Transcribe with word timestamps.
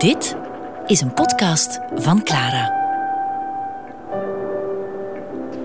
Dit 0.00 0.36
is 0.86 1.00
een 1.00 1.14
podcast 1.14 1.80
van 1.94 2.22
Clara. 2.22 2.72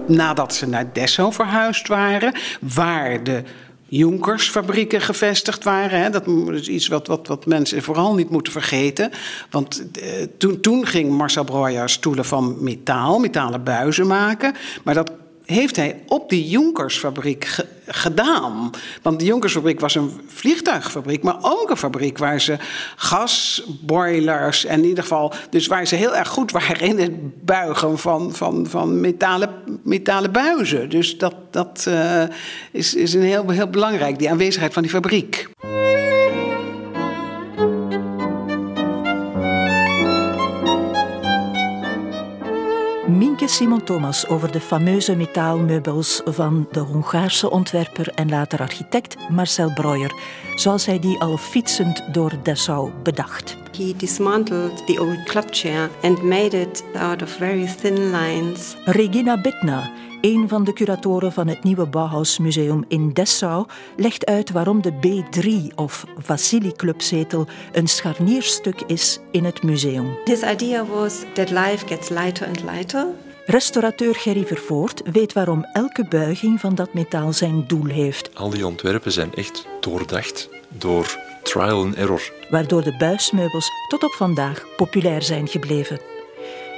Nadat 0.08 0.54
ze 0.54 0.68
naar 0.68 0.94
Dessau 0.94 1.34
verhuisd 1.34 1.88
waren, 1.88 2.34
waar 2.62 3.24
de 3.24 3.44
Jonkersfabrieken 3.86 5.02
gevestigd 5.02 5.64
waren. 5.64 6.02
Hè. 6.02 6.10
Dat 6.10 6.28
is 6.52 6.68
iets 6.68 6.88
wat, 6.88 7.08
wat, 7.08 7.28
wat 7.28 7.46
mensen 7.46 7.84
vooral 7.84 8.16
niet 8.16 8.30
moeten 8.30 8.54
vergeten. 8.54 9.12
Want 9.50 9.92
eh, 9.92 10.10
toen, 10.38 10.60
toen 10.60 10.86
ging 10.86 11.12
Marcel 11.12 11.44
Breuer 11.44 11.90
stoelen 11.90 12.26
van 12.26 12.58
metaal, 12.60 13.20
metalen 13.20 13.64
buizen 13.64 14.08
maken. 14.08 14.54
Maar 14.84 14.94
dat 14.94 15.12
heeft 15.46 15.76
hij 15.76 16.04
op 16.08 16.30
die 16.30 16.50
Jonkersfabriek 16.50 17.66
gedaan. 17.88 18.70
Want 19.02 19.20
de 19.20 19.26
Jonkersfabriek 19.26 19.80
was 19.80 19.96
een 19.96 20.22
vliegtuigfabriek, 20.28 21.24
maar 21.24 21.38
ook 21.42 21.70
een 21.70 21.78
fabriek 21.78 22.18
waar 22.18 22.42
ze 22.42 22.58
gasboilers 22.96 24.66
en 24.66 24.80
in 24.80 24.88
ieder 24.88 25.04
geval, 25.04 25.34
dus 25.50 25.68
waar 25.68 25.86
ze 25.86 25.96
heel 25.96 26.16
erg 26.16 26.28
goed 26.28 26.52
waren 26.52 26.88
in 26.88 27.00
het 27.00 27.46
buigen 27.46 27.98
van, 27.98 28.34
van, 28.34 28.68
van 28.68 29.00
metalen, 29.02 29.50
metalen 29.84 30.32
buizen. 30.32 30.90
Dus 30.90 31.18
dat, 31.18 31.36
dat 31.52 31.86
uh, 31.88 32.24
is, 32.72 32.94
is 32.94 33.14
een 33.14 33.22
heel, 33.22 33.50
heel 33.50 33.70
belangrijk, 33.70 34.20
die 34.20 34.30
aanwezigheid 34.30 34.74
van 34.74 34.82
die 34.82 34.92
fabriek. 34.92 35.48
Simon 43.56 43.84
Thomas 43.84 44.28
over 44.28 44.52
de 44.52 44.60
fameuze 44.60 45.16
metaalmeubels 45.16 46.22
van 46.26 46.68
de 46.72 46.80
Hongaarse 46.80 47.50
ontwerper 47.50 48.08
en 48.16 48.30
later 48.30 48.60
architect 48.60 49.30
Marcel 49.30 49.74
Breuer, 49.74 50.14
zoals 50.56 50.86
hij 50.86 51.00
die 51.00 51.20
al 51.20 51.38
fietsend 51.38 52.14
door 52.14 52.32
Dessau 52.44 52.92
bedacht. 53.04 53.58
He 53.78 53.94
dismantled 53.98 54.86
the 54.86 55.02
old 55.02 55.24
club 55.24 55.46
chair 55.50 55.90
and 56.02 56.24
made 56.24 56.62
it 56.62 56.84
out 56.98 57.22
of 57.22 57.30
very 57.30 57.76
thin 57.82 58.12
lines. 58.12 58.76
Regina 58.86 59.42
Bittner, 59.42 59.92
een 60.22 60.50
van 60.50 60.64
de 60.64 60.74
curatoren 60.74 61.32
van 61.32 61.48
het 61.48 61.64
nieuwe 61.64 61.88
Bauhausmuseum 61.88 62.86
in 62.88 63.14
Dessau, 63.14 63.66
legt 63.98 64.26
uit 64.26 64.52
waarom 64.52 64.82
de 64.82 64.94
B3 64.94 65.76
of 65.76 66.06
Vasili 66.18 66.72
Clubzetel 66.72 67.48
een 67.72 67.88
scharnierstuk 67.88 68.82
is 68.82 69.20
in 69.32 69.46
het 69.46 69.64
museum. 69.64 70.18
His 70.24 70.42
idea 70.42 70.86
was 70.86 71.24
that 71.34 71.50
life 71.50 71.88
gets 71.88 72.10
lighter 72.10 72.48
and 72.48 72.64
lighter. 72.64 73.08
Restaurateur 73.46 74.16
Gerry 74.16 74.46
Vervoort 74.46 75.02
weet 75.12 75.34
waarom 75.34 75.66
elke 75.74 76.06
buiging 76.10 76.60
van 76.60 76.76
dat 76.76 76.94
metaal 76.94 77.34
zijn 77.34 77.64
doel 77.68 77.86
heeft. 77.86 78.36
Al 78.36 78.50
die 78.50 78.66
ontwerpen 78.66 79.12
zijn 79.12 79.34
echt 79.34 79.68
doordacht 79.80 80.50
door 80.70 81.18
trial 81.44 81.84
and 81.84 81.96
error. 81.96 82.32
Waardoor 82.50 82.84
de 82.84 82.96
buismeubels 82.98 83.70
tot 83.88 84.04
op 84.04 84.12
vandaag 84.12 84.66
populair 84.76 85.22
zijn 85.22 85.48
gebleven. 85.48 86.00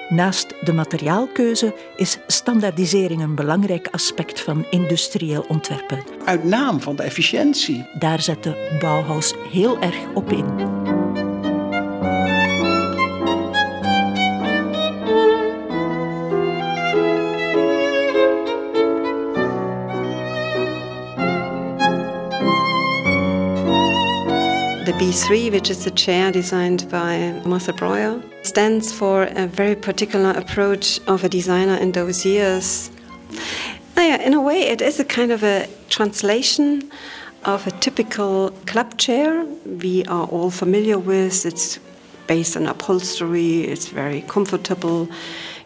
Naast 0.09 0.53
de 0.65 0.73
materiaalkeuze 0.73 1.75
is 1.95 2.17
standaardisering 2.27 3.21
een 3.21 3.35
belangrijk 3.35 3.87
aspect 3.91 4.41
van 4.41 4.65
industrieel 4.69 5.45
ontwerpen. 5.47 6.03
Uit 6.25 6.43
naam 6.43 6.81
van 6.81 6.95
de 6.95 7.03
efficiëntie. 7.03 7.85
Daar 7.99 8.21
zet 8.21 8.43
de 8.43 8.77
Bauhaus 8.79 9.33
heel 9.51 9.79
erg 9.79 9.97
op 10.13 10.31
in. 10.31 10.86
B3, 25.07 25.53
which 25.53 25.69
is 25.69 25.87
a 25.87 25.91
chair 25.91 26.33
designed 26.33 26.91
by 26.91 27.31
Marcel 27.45 27.73
Breuer, 27.73 28.21
stands 28.43 28.91
for 28.91 29.23
a 29.23 29.47
very 29.47 29.73
particular 29.73 30.31
approach 30.31 30.99
of 31.07 31.23
a 31.23 31.29
designer 31.29 31.75
in 31.75 31.93
those 31.93 32.25
years. 32.25 32.91
Yeah, 33.95 34.21
in 34.21 34.33
a 34.33 34.41
way, 34.41 34.63
it 34.63 34.81
is 34.81 34.99
a 34.99 35.05
kind 35.05 35.31
of 35.31 35.43
a 35.43 35.69
translation 35.89 36.91
of 37.45 37.65
a 37.65 37.71
typical 37.71 38.51
club 38.65 38.97
chair 38.97 39.45
we 39.45 40.03
are 40.07 40.25
all 40.25 40.49
familiar 40.51 40.99
with. 40.99 41.45
It's 41.45 41.79
based 42.27 42.57
on 42.57 42.67
upholstery, 42.67 43.61
it's 43.61 43.87
very 43.87 44.23
comfortable 44.23 45.07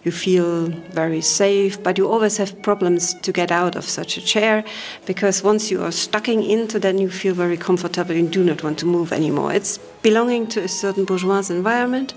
you 0.03 0.11
feel 0.11 0.67
very 0.93 1.21
safe, 1.21 1.81
but 1.83 1.97
you 1.97 2.07
always 2.07 2.37
have 2.37 2.59
problems 2.63 3.13
to 3.13 3.31
get 3.31 3.51
out 3.51 3.75
of 3.75 3.85
such 3.85 4.17
a 4.17 4.21
chair 4.21 4.63
because 5.05 5.43
once 5.43 5.69
you 5.69 5.83
are 5.83 5.91
stucking 5.91 6.43
into, 6.43 6.79
then 6.79 6.97
you 6.97 7.09
feel 7.09 7.35
very 7.35 7.57
comfortable 7.57 8.15
and 8.15 8.31
do 8.31 8.43
not 8.43 8.63
want 8.63 8.79
to 8.79 8.85
move 8.85 9.13
anymore. 9.13 9.53
It's 9.53 9.77
belonging 10.01 10.47
to 10.47 10.61
a 10.61 10.67
certain 10.67 11.05
bourgeois 11.05 11.43
environment. 11.49 12.13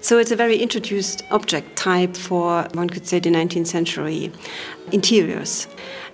So 0.00 0.18
it's 0.18 0.32
a 0.32 0.36
very 0.36 0.56
introduced 0.56 1.22
object 1.30 1.76
type 1.76 2.16
for, 2.16 2.66
one 2.74 2.90
could 2.90 3.06
say, 3.06 3.20
the 3.20 3.30
19th 3.30 3.68
century 3.68 4.32
interiors. 4.90 5.68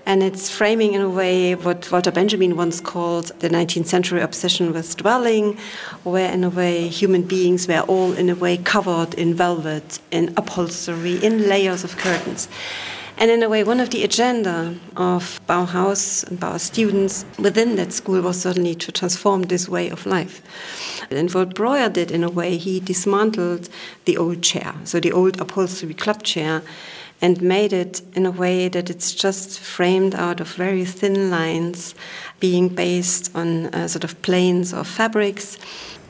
And 0.07 0.23
it's 0.23 0.49
framing 0.49 0.95
in 0.95 1.01
a 1.01 1.11
way 1.11 1.57
what 1.57 1.91
Walter 1.91 2.13
Benjamin 2.13 2.57
once 2.57 2.81
called 2.81 3.33
the 3.41 3.49
19th 3.49 3.87
century 3.87 4.21
obsession 4.21 4.73
with 4.73 4.97
dwelling, 4.97 5.59
where 6.05 6.33
in 6.33 6.45
a 6.45 6.49
way 6.49 6.87
human 6.87 7.23
beings 7.23 7.67
were 7.67 7.81
all 7.81 8.13
in 8.13 8.31
a 8.31 8.37
way 8.37 8.57
covered 8.57 9.15
in 9.15 9.35
velvet, 9.35 9.99
in 10.13 10.33
upholstery, 10.37 11.17
in 11.25 11.49
layers 11.49 11.83
of 11.83 11.97
curtains. 11.97 12.49
And 13.19 13.33
in 13.33 13.43
a 13.43 13.49
way, 13.49 13.65
one 13.65 13.81
of 13.81 13.91
the 13.91 14.05
agenda 14.05 14.77
of 14.97 15.41
Bauhaus 15.49 16.23
and 16.29 16.39
Bauhaus 16.39 16.61
students 16.61 17.25
within 17.39 17.75
that 17.77 17.93
school 17.93 18.21
was 18.21 18.41
certainly 18.41 18.75
to 18.77 18.93
transform 18.93 19.43
this 19.43 19.69
way 19.69 19.89
of 19.89 20.07
life. 20.07 20.41
And 21.11 21.33
what 21.33 21.55
Breuer 21.55 21.89
did 21.89 22.13
in 22.13 22.23
a 22.23 22.31
way, 22.31 22.59
he 22.59 22.79
dismantled 22.79 23.71
the 24.05 24.19
old 24.19 24.43
chair, 24.43 24.75
so 24.85 25.01
the 25.01 25.13
old 25.13 25.41
upholstery 25.41 25.95
club 25.95 26.23
chair, 26.23 26.63
and 27.21 27.41
made 27.41 27.73
it 27.73 28.03
in 28.15 28.27
a 28.27 28.31
way 28.31 28.69
that 28.69 28.91
it's 28.91 29.15
just 29.15 29.59
framed 29.59 30.15
out 30.15 30.41
of 30.41 30.49
very 30.55 30.85
thin 30.85 31.31
lines, 31.31 31.95
being 32.41 32.69
based 32.69 33.35
on 33.35 33.67
uh, 33.67 33.89
sort 33.89 34.05
of 34.05 34.21
planes 34.23 34.75
or 34.75 34.85
fabrics. 34.85 35.59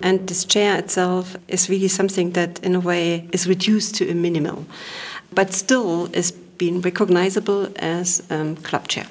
And 0.02 0.28
this 0.28 0.44
chair 0.44 0.76
itself 0.78 1.36
is 1.48 1.70
really 1.70 1.88
something 1.88 2.32
that, 2.32 2.58
in 2.64 2.74
a 2.74 2.80
way, 2.80 3.28
is 3.32 3.48
reduced 3.48 3.94
to 3.96 4.10
a 4.10 4.14
minimal, 4.14 4.66
but 5.32 5.52
still 5.52 6.10
is 6.12 6.32
being 6.58 6.80
recognizable 6.80 7.68
as 7.76 8.22
um, 8.30 8.56
club 8.56 8.88
chair, 8.88 9.06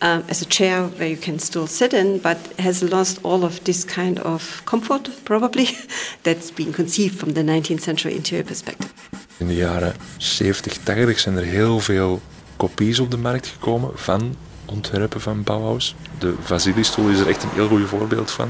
um, 0.00 0.22
as 0.28 0.42
a 0.42 0.44
chair 0.44 0.82
where 0.96 1.08
you 1.08 1.16
can 1.16 1.38
still 1.38 1.66
sit 1.66 1.92
in, 1.92 2.18
but 2.18 2.36
has 2.58 2.82
lost 2.82 3.18
all 3.22 3.44
of 3.44 3.58
this 3.64 3.84
kind 3.84 4.18
of 4.20 4.62
comfort, 4.64 5.10
probably, 5.24 5.68
that's 6.22 6.50
been 6.50 6.72
conceived 6.72 7.18
from 7.18 7.32
the 7.32 7.42
19th 7.42 7.80
century 7.80 8.14
interior 8.14 8.44
perspective. 8.44 8.90
In 9.36 9.46
de 9.46 9.54
jaren 9.54 9.94
70, 10.16 10.78
80 10.82 11.18
zijn 11.18 11.36
er 11.36 11.44
heel 11.44 11.80
veel 11.80 12.20
kopies 12.56 12.98
op 12.98 13.10
de 13.10 13.16
markt 13.16 13.46
gekomen 13.46 13.90
van 13.94 14.36
ontwerpen 14.64 15.20
van 15.20 15.42
Bauhaus. 15.42 15.94
De 16.18 16.34
Vasili-stoel 16.40 17.08
is 17.08 17.18
er 17.18 17.28
echt 17.28 17.42
een 17.42 17.50
heel 17.54 17.68
goed 17.68 17.88
voorbeeld 17.88 18.30
van. 18.30 18.48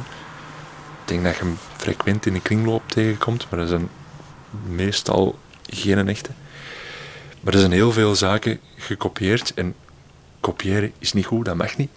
Ik 1.02 1.12
denk 1.12 1.24
dat 1.24 1.36
je 1.36 1.42
hem 1.42 1.58
frequent 1.76 2.26
in 2.26 2.32
de 2.32 2.40
kringloop 2.40 2.82
tegenkomt, 2.86 3.46
maar 3.50 3.58
dat 3.58 3.68
zijn 3.68 3.88
meestal 4.66 5.38
geen 5.66 6.08
echte. 6.08 6.30
Maar 7.40 7.54
er 7.54 7.60
zijn 7.60 7.72
heel 7.72 7.92
veel 7.92 8.14
zaken 8.14 8.60
gekopieerd 8.76 9.54
en 9.54 9.74
kopiëren 10.40 10.92
is 10.98 11.12
niet 11.12 11.26
goed, 11.26 11.44
dat 11.44 11.56
mag 11.56 11.76
niet. 11.76 11.90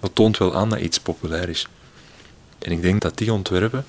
Dat 0.00 0.14
toont 0.14 0.38
wel 0.38 0.56
aan 0.56 0.68
dat 0.68 0.80
iets 0.80 1.00
populair 1.00 1.48
is. 1.48 1.66
En 2.58 2.72
ik 2.72 2.82
denk 2.82 3.02
dat 3.02 3.18
die 3.18 3.32
ontwerpen 3.32 3.84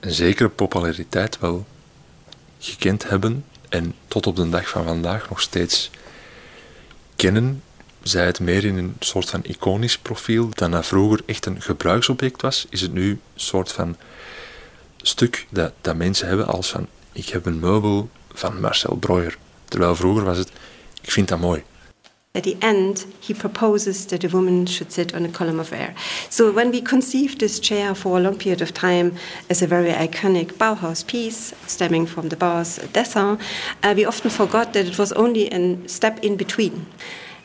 een 0.00 0.12
zekere 0.12 0.48
populariteit 0.48 1.38
wel 1.38 1.66
gekend 2.58 3.08
hebben 3.08 3.44
en 3.68 3.94
tot 4.08 4.26
op 4.26 4.36
de 4.36 4.48
dag 4.48 4.68
van 4.68 4.84
vandaag 4.84 5.28
nog 5.28 5.40
steeds 5.40 5.90
kennen. 7.16 7.62
Zij 8.02 8.26
het 8.26 8.40
meer 8.40 8.64
in 8.64 8.76
een 8.76 8.96
soort 8.98 9.30
van 9.30 9.44
iconisch 9.44 9.98
profiel 9.98 10.48
dan 10.50 10.70
dat 10.70 10.86
vroeger 10.86 11.20
echt 11.26 11.46
een 11.46 11.62
gebruiksobject 11.62 12.42
was, 12.42 12.66
is 12.70 12.80
het 12.80 12.92
nu 12.92 13.10
een 13.10 13.20
soort 13.34 13.72
van 13.72 13.96
stuk 14.96 15.46
dat, 15.48 15.72
dat 15.80 15.96
mensen 15.96 16.28
hebben 16.28 16.46
als 16.46 16.70
van 16.70 16.86
ik 17.12 17.28
heb 17.28 17.46
een 17.46 17.60
meubel 17.60 18.10
van 18.32 18.60
Marcel 18.60 18.96
Breuer. 18.96 19.36
Terwijl 19.72 19.96
vroeger 19.96 20.24
was 20.24 20.38
het 20.38 20.50
ik 21.02 21.10
vind 21.10 21.28
dat 21.28 21.40
mooi. 21.40 21.62
At 22.34 22.42
the 22.42 22.56
end, 22.58 23.06
he 23.26 23.34
proposes 23.34 24.04
that 24.04 24.24
a 24.24 24.28
woman 24.28 24.66
should 24.66 24.92
sit 24.92 25.14
on 25.14 25.24
a 25.24 25.28
column 25.28 25.60
of 25.60 25.72
air. 25.72 25.92
So, 26.28 26.52
when 26.52 26.70
we 26.70 26.82
conceived 26.82 27.38
this 27.38 27.58
chair 27.60 27.94
for 27.94 28.18
a 28.18 28.20
long 28.20 28.36
period 28.36 28.62
of 28.62 28.70
time 28.72 29.12
as 29.50 29.62
a 29.62 29.66
very 29.66 29.92
iconic 29.92 30.52
Bauhaus 30.58 31.06
piece 31.06 31.54
stemming 31.66 32.06
from 32.06 32.28
the 32.28 32.36
Bauhaus 32.36 32.78
Dessau, 32.92 33.38
uh, 33.82 33.94
we 33.96 34.06
often 34.06 34.30
forgot 34.30 34.72
that 34.72 34.86
it 34.86 34.98
was 34.98 35.12
only 35.12 35.50
a 35.50 35.76
step 35.88 36.18
in 36.22 36.36
between. 36.36 36.86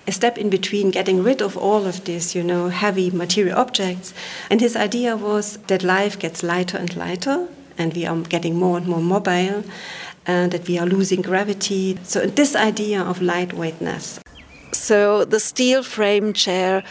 A 0.08 0.12
step 0.12 0.38
in 0.38 0.50
between 0.50 0.92
getting 0.92 1.24
rid 1.24 1.42
of 1.42 1.58
all 1.58 1.86
of 1.86 2.04
this, 2.04 2.36
you 2.36 2.44
know, 2.44 2.70
heavy 2.70 3.10
material 3.12 3.58
objects. 3.58 4.14
And 4.50 4.62
his 4.62 4.76
idea 4.76 5.16
was 5.16 5.58
that 5.68 5.84
life 5.84 6.18
gets 6.20 6.44
lighter 6.44 6.78
and 6.78 6.96
lighter, 6.96 7.48
and 7.78 7.94
we 7.94 8.06
are 8.06 8.22
getting 8.30 8.56
more 8.56 8.78
and 8.78 8.88
more 8.88 9.02
mobile, 9.02 9.64
and 10.28 10.52
that 10.52 10.68
we 10.68 10.78
are 10.78 10.86
losing 10.86 11.22
gravity. 11.22 11.98
So, 12.04 12.26
this 12.28 12.56
idea 12.56 13.02
of 13.02 13.20
lightweightness 13.20 14.20
so 14.78 15.26
the 15.26 15.40
steel 15.40 15.84
frame 15.84 16.34
chair, 16.34 16.84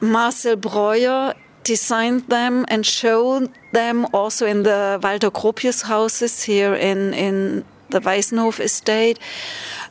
Marcel 0.00 0.56
Breuer 0.56 1.34
designed 1.64 2.28
them 2.28 2.64
and 2.68 2.84
showed 2.86 3.50
them 3.72 4.06
also 4.12 4.46
in 4.46 4.62
the 4.62 5.00
Walter 5.02 5.30
Gropius 5.30 5.82
houses 5.82 6.42
here 6.42 6.74
in, 6.74 7.14
in 7.14 7.64
the 7.90 8.00
Weisenhof 8.00 8.60
estate. 8.60 9.18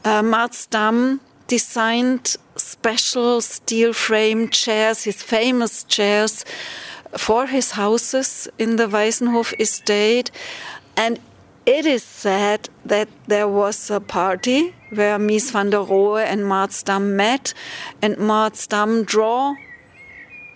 Uh, 0.03 0.21
Marsdam 0.21 1.19
designed 1.47 2.35
special 2.55 3.41
steel 3.41 3.93
frame 3.93 4.49
chairs, 4.49 5.03
his 5.03 5.21
famous 5.21 5.83
chairs, 5.83 6.45
for 7.17 7.47
his 7.47 7.71
houses 7.71 8.47
in 8.57 8.75
the 8.75 8.87
Weisenhof 8.87 9.53
estate. 9.59 10.31
And 10.95 11.19
it 11.69 11.85
is 11.85 12.03
said 12.03 12.67
that 12.83 13.07
there 13.27 13.47
was 13.47 13.91
a 13.91 13.99
party 13.99 14.73
where 14.89 15.19
Mies 15.19 15.51
van 15.51 15.69
der 15.69 15.83
Rohe 15.91 16.25
and 16.25 16.41
Marsdam 16.41 17.15
met, 17.15 17.53
and 18.01 18.17
Marsdam 18.17 19.05
draw 19.05 19.53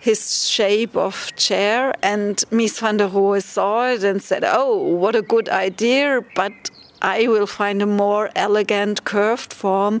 his 0.00 0.48
shape 0.48 0.96
of 0.96 1.32
chair, 1.36 1.94
and 2.02 2.42
Mies 2.50 2.80
van 2.80 2.96
der 2.96 3.08
Rohe 3.08 3.40
saw 3.40 3.92
it 3.92 4.02
and 4.02 4.20
said, 4.20 4.42
"Oh, 4.44 4.74
what 5.02 5.14
a 5.14 5.22
good 5.22 5.48
idea!" 5.48 6.20
But 6.34 6.52
I 7.00 7.28
will 7.28 7.46
find 7.46 7.80
a 7.80 7.86
more 7.86 8.30
elegant 8.34 9.04
curved 9.04 9.52
form. 9.52 10.00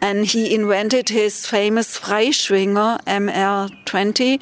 And 0.00 0.24
he 0.24 0.54
invented 0.54 1.10
his 1.10 1.46
famous 1.46 1.98
Freischwinger 1.98 2.92
MR20 3.04 4.40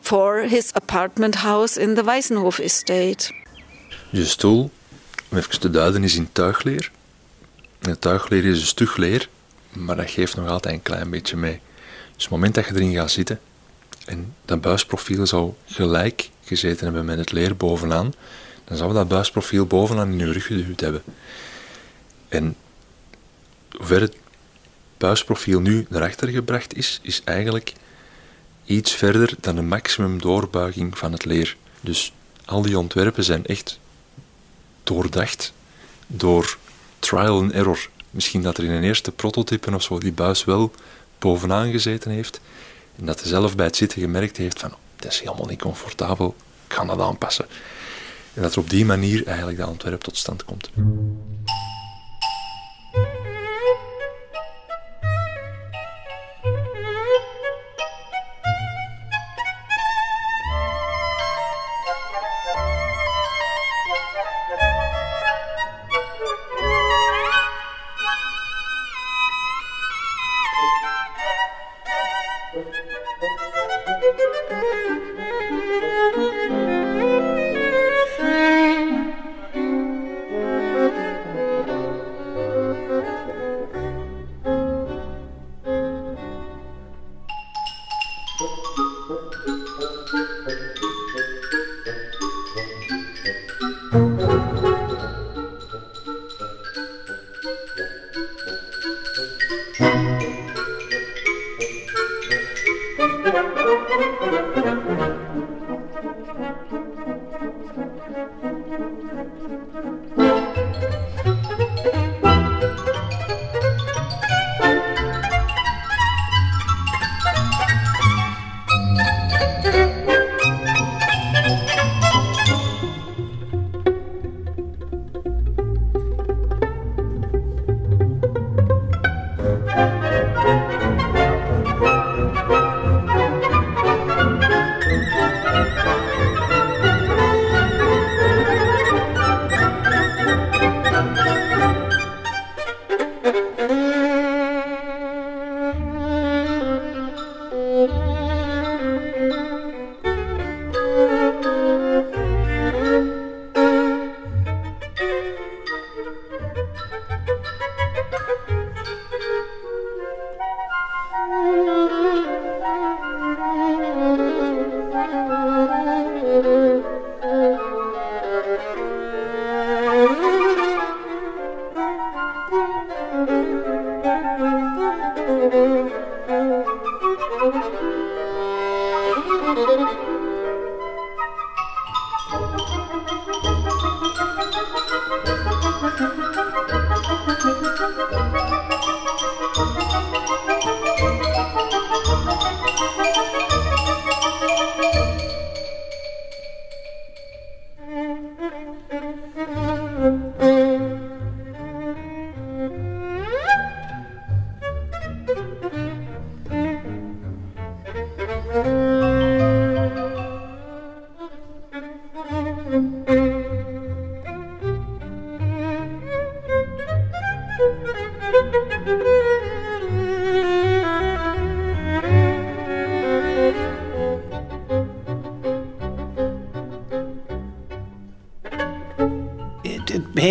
for 0.00 0.30
his 0.54 0.72
apartment 0.74 1.36
house 1.36 1.76
in 1.76 1.94
the 1.94 2.02
Weisenhof 2.02 2.58
estate. 2.58 3.30
Je 4.12 4.24
stoel, 4.24 4.70
om 5.34 5.40
even 5.40 5.60
te 5.60 5.70
duiden, 5.70 6.04
is 6.04 6.16
in 6.16 6.32
tuigleer. 6.32 6.90
De 7.78 7.98
tuigleer 7.98 8.44
is 8.44 8.60
een 8.60 8.66
stug 8.66 8.96
leer, 8.96 9.28
maar 9.72 9.96
dat 9.96 10.10
geeft 10.10 10.36
nog 10.36 10.48
altijd 10.48 10.74
een 10.74 10.82
klein 10.82 11.10
beetje 11.10 11.36
mee. 11.36 11.60
Dus 12.14 12.22
het 12.22 12.32
moment 12.32 12.54
dat 12.54 12.66
je 12.66 12.74
erin 12.74 12.94
gaat 12.94 13.10
zitten 13.10 13.40
en 14.04 14.34
dat 14.44 14.60
buisprofiel 14.60 15.26
zou 15.26 15.52
gelijk 15.66 16.30
gezeten 16.44 16.84
hebben 16.84 17.04
met 17.04 17.18
het 17.18 17.32
leer 17.32 17.56
bovenaan, 17.56 18.14
dan 18.64 18.76
zou 18.76 18.92
dat 18.92 19.08
buisprofiel 19.08 19.66
bovenaan 19.66 20.12
in 20.12 20.18
je 20.18 20.32
rug 20.32 20.46
geduwd 20.46 20.80
hebben. 20.80 21.02
En 22.28 22.56
hoe 23.70 23.96
het 23.96 24.16
buisprofiel 24.98 25.60
nu 25.60 25.86
naar 25.88 26.02
achter 26.02 26.28
gebracht 26.28 26.76
is, 26.76 26.98
is 27.02 27.22
eigenlijk 27.24 27.72
iets 28.64 28.92
verder 28.92 29.34
dan 29.40 29.54
de 29.54 29.62
maximum 29.62 30.20
doorbuiging 30.20 30.98
van 30.98 31.12
het 31.12 31.24
leer. 31.24 31.56
Dus 31.80 32.12
al 32.44 32.62
die 32.62 32.78
ontwerpen 32.78 33.24
zijn 33.24 33.46
echt 33.46 33.78
doordacht 34.84 35.52
door 36.06 36.56
trial 36.98 37.40
and 37.40 37.52
error. 37.52 37.88
Misschien 38.10 38.42
dat 38.42 38.58
er 38.58 38.64
in 38.64 38.70
een 38.70 38.84
eerste 38.84 39.12
prototype 39.12 39.74
of 39.74 39.82
zo 39.82 39.98
die 39.98 40.12
buis 40.12 40.44
wel 40.44 40.70
bovenaan 41.18 41.70
gezeten 41.70 42.10
heeft 42.10 42.40
en 42.98 43.06
dat 43.06 43.20
hij 43.20 43.28
zelf 43.28 43.56
bij 43.56 43.66
het 43.66 43.76
zitten 43.76 44.00
gemerkt 44.00 44.36
heeft 44.36 44.60
van 44.60 44.70
oh, 44.70 44.76
dat 44.96 45.12
is 45.12 45.20
helemaal 45.20 45.46
niet 45.46 45.60
comfortabel, 45.62 46.34
ik 46.66 46.74
ga 46.74 46.84
dat 46.84 47.00
aanpassen. 47.00 47.46
En 48.34 48.42
dat 48.42 48.52
er 48.52 48.58
op 48.58 48.70
die 48.70 48.84
manier 48.84 49.26
eigenlijk 49.26 49.58
dat 49.58 49.68
ontwerp 49.68 50.00
tot 50.00 50.16
stand 50.16 50.44
komt. 50.44 50.70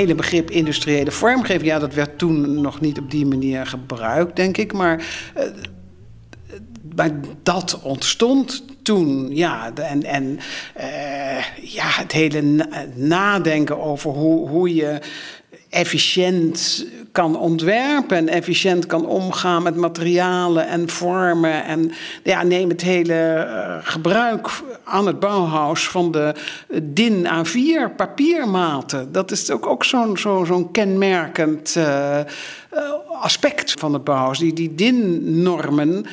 Hele 0.04 0.16
begrip 0.16 0.52
industriële 0.52 1.12
vormgeving, 1.12 1.66
ja, 1.66 1.80
dat 1.80 1.94
werd 1.94 2.18
toen 2.18 2.62
nog 2.62 2.82
niet 2.82 3.00
op 3.00 3.12
die 3.12 3.26
manier 3.26 3.66
gebruikt, 3.66 4.36
denk 4.36 4.58
ik. 4.58 4.74
Maar, 4.74 5.06
uh, 5.38 5.44
maar 6.96 7.12
dat 7.44 7.80
ontstond 7.82 8.64
toen, 8.82 9.36
ja. 9.36 9.72
En, 9.76 10.04
en 10.04 10.40
uh, 10.80 11.46
ja, 11.74 11.88
het 11.88 12.12
hele 12.12 12.68
nadenken 12.96 13.82
over 13.82 14.12
hoe, 14.12 14.50
hoe 14.50 14.76
je 14.76 15.00
efficiënt 15.70 16.86
kan 17.14 17.38
ontwerpen 17.38 18.18
en 18.18 18.30
efficiënt 18.30 18.86
kan 18.86 19.06
omgaan 19.06 19.64
met 19.64 19.76
materialen 19.76 20.68
en 20.68 20.90
vormen. 20.90 21.64
En 21.64 21.92
ja, 22.24 22.44
neem 22.44 22.70
het 22.70 22.82
hele 22.82 23.14
eh, 23.14 23.76
gebruik 23.82 24.50
aan 24.84 25.08
het 25.08 25.20
Bauhaus 25.20 25.88
van 25.88 26.12
de 26.12 26.34
DIN 26.84 27.28
A4 27.28 27.96
papiermaten. 27.96 29.12
Dat 29.12 29.32
is 29.32 29.52
ook, 29.52 29.66
ook 29.66 29.84
zo'n 29.84 30.18
zo, 30.18 30.44
zo'n 30.44 30.72
kenmerkend 30.72 31.76
uh, 31.78 32.20
aspect 33.22 33.72
van 33.72 33.94
het 33.94 34.04
Bauhaus. 34.04 34.40
Die, 34.40 34.54
die 34.54 34.76
DIN-normen. 34.76 36.06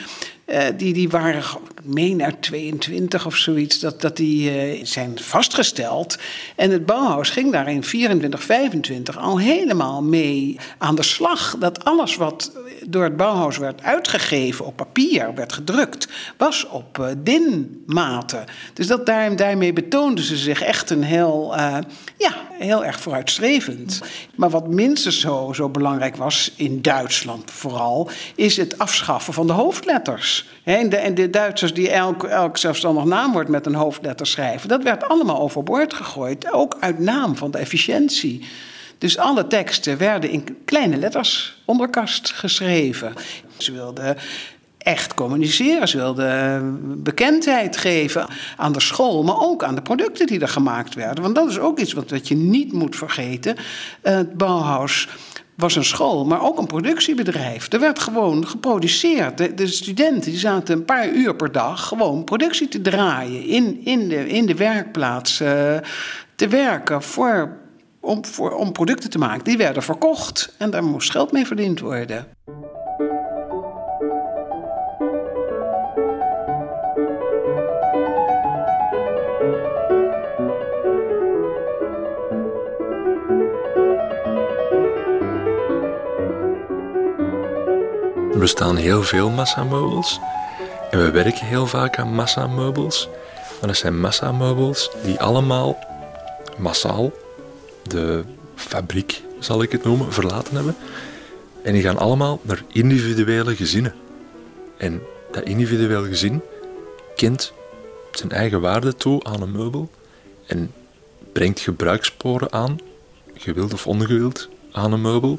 Uh, 0.50 0.62
die, 0.76 0.92
die 0.92 1.08
waren, 1.08 1.38
ik 1.38 1.84
meen 1.84 2.22
uit 2.22 2.42
22 2.42 3.26
of 3.26 3.36
zoiets, 3.36 3.78
dat, 3.78 4.00
dat 4.00 4.16
die 4.16 4.68
uh, 4.78 4.84
zijn 4.84 5.18
vastgesteld. 5.18 6.18
En 6.56 6.70
het 6.70 6.86
Bauhaus 6.86 7.30
ging 7.30 7.52
daar 7.52 7.70
in 7.70 7.84
24, 7.84 8.42
25 8.42 9.18
al 9.18 9.38
helemaal 9.38 10.02
mee 10.02 10.58
aan 10.78 10.94
de 10.94 11.02
slag. 11.02 11.56
Dat 11.58 11.84
alles 11.84 12.16
wat 12.16 12.52
door 12.86 13.04
het 13.04 13.16
Bauhaus 13.16 13.56
werd 13.56 13.82
uitgegeven 13.82 14.64
op 14.64 14.76
papier, 14.76 15.34
werd 15.34 15.52
gedrukt, 15.52 16.08
was 16.36 16.66
op 16.66 16.98
uh, 16.98 17.06
DIN-maten. 17.18 18.44
Dus 18.74 18.86
dat 18.86 19.06
daar, 19.06 19.36
daarmee 19.36 19.72
betoonden 19.72 20.24
ze 20.24 20.36
zich 20.36 20.62
echt 20.62 20.90
een 20.90 21.02
heel, 21.02 21.54
ja, 22.16 22.34
heel 22.58 22.84
erg 22.84 23.00
vooruitstrevend. 23.00 24.00
Maar 24.34 24.50
wat 24.50 24.68
minstens 24.68 25.20
zo, 25.20 25.52
zo 25.52 25.68
belangrijk 25.68 26.16
was, 26.16 26.52
in 26.56 26.82
Duitsland 26.82 27.50
vooral, 27.50 28.10
is 28.34 28.56
het 28.56 28.78
afschaffen 28.78 29.32
van 29.32 29.46
de 29.46 29.52
hoofdletters. 29.52 30.39
En 30.64 31.14
de, 31.14 31.30
Duitsers 31.30 31.74
die 31.74 31.90
elk, 31.90 32.24
elk 32.24 32.56
zelfstandig 32.56 33.04
naamwoord 33.04 33.48
met 33.48 33.66
een 33.66 33.74
hoofdletter 33.74 34.26
schrijven, 34.26 34.68
dat 34.68 34.82
werd 34.82 35.08
allemaal 35.08 35.40
overboord 35.40 35.94
gegooid, 35.94 36.52
ook 36.52 36.76
uit 36.80 36.98
naam 36.98 37.36
van 37.36 37.50
de 37.50 37.58
efficiëntie. 37.58 38.44
Dus 38.98 39.18
alle 39.18 39.46
teksten 39.46 39.98
werden 39.98 40.30
in 40.30 40.56
kleine 40.64 40.96
letters 40.96 41.62
onderkast 41.64 42.32
geschreven. 42.32 43.12
Ze 43.56 43.72
wilden 43.72 44.16
echt 44.78 45.14
communiceren. 45.14 45.88
Ze 45.88 45.96
wilden 45.96 47.02
bekendheid 47.02 47.76
geven 47.76 48.26
aan 48.56 48.72
de 48.72 48.80
school, 48.80 49.22
maar 49.22 49.40
ook 49.40 49.64
aan 49.64 49.74
de 49.74 49.82
producten 49.82 50.26
die 50.26 50.40
er 50.40 50.48
gemaakt 50.48 50.94
werden. 50.94 51.22
Want 51.22 51.34
dat 51.34 51.48
is 51.48 51.58
ook 51.58 51.78
iets 51.78 51.92
wat, 51.92 52.10
wat 52.10 52.28
je 52.28 52.34
niet 52.34 52.72
moet 52.72 52.96
vergeten. 52.96 53.56
Het 54.02 54.36
Bauhaus 54.36 55.08
was 55.60 55.76
een 55.76 55.84
school, 55.84 56.24
maar 56.24 56.42
ook 56.42 56.58
een 56.58 56.66
productiebedrijf. 56.66 57.72
Er 57.72 57.80
werd 57.80 57.98
gewoon 57.98 58.46
geproduceerd. 58.46 59.38
De, 59.38 59.54
de, 59.54 59.66
studenten 59.66 60.30
die 60.30 60.40
zaten 60.40 60.76
een 60.76 60.84
paar 60.84 61.08
uur 61.08 61.34
per 61.34 61.52
dag 61.52 61.88
gewoon 61.88 62.24
productie 62.24 62.68
te 62.68 62.80
draaien 62.80 63.44
in, 63.46 63.80
in, 63.84 64.08
de, 64.08 64.28
in 64.28 64.46
de 64.46 64.54
werkplaats 64.54 65.40
uh, 65.40 65.48
te 66.34 66.48
werken 66.48 67.02
voor, 67.02 67.56
om, 68.00 68.24
voor, 68.24 68.52
om 68.52 68.72
producten 68.72 69.10
te 69.10 69.18
maken. 69.18 69.44
Die 69.44 69.56
werden 69.56 69.82
verkocht 69.82 70.54
en 70.58 70.70
daar 70.70 70.84
moest 70.84 71.10
geld 71.10 71.32
mee 71.32 71.46
verdiend 71.46 71.80
worden. 71.80 72.26
Bestaan 88.40 88.76
heel 88.76 89.02
veel 89.02 89.30
massameubels. 89.30 90.20
En 90.90 91.04
we 91.04 91.10
werken 91.10 91.46
heel 91.46 91.66
vaak 91.66 91.98
aan 91.98 92.14
massameubels. 92.14 93.08
Maar 93.58 93.68
dat 93.68 93.76
zijn 93.76 94.00
massameubels 94.00 94.90
die 95.02 95.20
allemaal 95.20 95.78
massaal 96.56 97.12
de 97.82 98.24
fabriek, 98.54 99.22
zal 99.38 99.62
ik 99.62 99.72
het 99.72 99.84
noemen, 99.84 100.12
verlaten 100.12 100.54
hebben. 100.54 100.76
En 101.62 101.72
die 101.72 101.82
gaan 101.82 101.98
allemaal 101.98 102.40
naar 102.42 102.62
individuele 102.72 103.56
gezinnen. 103.56 103.94
En 104.76 105.02
dat 105.32 105.42
individueel 105.42 106.04
gezin 106.04 106.42
kent 107.16 107.52
zijn 108.12 108.30
eigen 108.30 108.60
waarde 108.60 108.94
toe 108.96 109.24
aan 109.24 109.42
een 109.42 109.52
meubel 109.52 109.90
en 110.46 110.72
brengt 111.32 111.60
gebruikssporen 111.60 112.52
aan, 112.52 112.78
gewild 113.34 113.72
of 113.72 113.86
ongewild, 113.86 114.48
aan 114.72 114.92
een 114.92 115.00
meubel. 115.00 115.38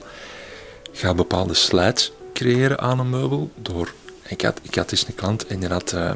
Gaat 0.91 1.15
bepaalde 1.15 1.53
slijts 1.53 2.11
creëren 2.33 2.79
aan 2.79 2.99
een 2.99 3.09
meubel 3.09 3.51
door... 3.55 3.93
Ik 4.27 4.41
had, 4.41 4.59
ik 4.61 4.75
had 4.75 4.91
eens 4.91 5.07
een 5.07 5.15
klant 5.15 5.47
en 5.47 5.59
die 5.59 5.69
had, 5.69 5.91
uh, 5.93 6.11